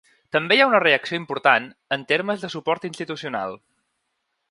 També 0.35 0.55
hi 0.55 0.63
ha 0.63 0.67
una 0.69 0.79
reacció 0.83 1.19
important 1.21 1.69
en 1.99 2.07
termes 2.15 2.47
de 2.47 2.53
suport 2.57 2.91
institucional. 2.93 3.59